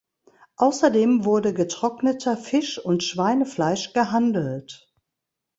[0.55, 4.91] Außerdem wurde getrockneter Fisch und Schweinefleisch gehandelt.